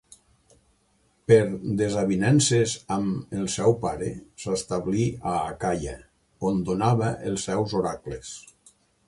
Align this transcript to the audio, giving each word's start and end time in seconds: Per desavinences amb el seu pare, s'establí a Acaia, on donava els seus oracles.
Per 1.31 1.35
desavinences 1.81 2.73
amb 2.95 3.35
el 3.41 3.51
seu 3.57 3.77
pare, 3.83 4.07
s'establí 4.45 5.05
a 5.33 5.35
Acaia, 5.53 5.95
on 6.51 6.65
donava 6.73 7.13
els 7.31 7.47
seus 7.51 7.79
oracles. 7.85 8.35